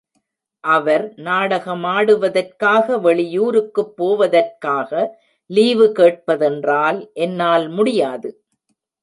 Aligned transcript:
அவர் 0.63 1.03
நாடகமாடு 1.17 2.13
வதற்காக 2.19 2.97
வெளியூருக்குப் 2.97 3.93
போவதற்காக 3.95 4.89
லீவு 5.49 5.91
கேட்ப 5.91 6.35
தென்றால், 6.35 6.99
என்னால் 7.19 7.69
முடியாது. 7.69 8.31